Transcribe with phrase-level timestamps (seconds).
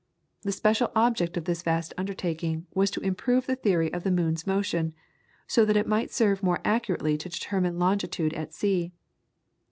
[0.41, 4.47] The special object of this vast undertaking was to improve the theory of the moon's
[4.47, 4.95] motion,
[5.45, 8.93] so that it might serve more accurately to determine longitudes at sea.